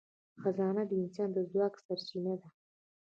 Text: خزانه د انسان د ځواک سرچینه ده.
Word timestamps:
خزانه 0.41 0.83
د 0.87 0.91
انسان 1.01 1.29
د 1.33 1.37
ځواک 1.51 1.73
سرچینه 1.85 2.33
ده. 2.41 2.47